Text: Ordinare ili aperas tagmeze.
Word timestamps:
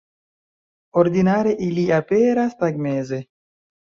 Ordinare 1.01 1.53
ili 1.67 1.83
aperas 2.01 2.57
tagmeze. 2.63 3.21